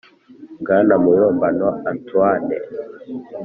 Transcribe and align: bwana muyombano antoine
bwana 0.61 0.93
muyombano 1.03 1.63
antoine 1.89 2.57